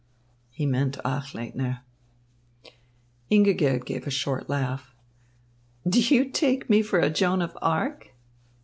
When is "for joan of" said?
6.81-7.55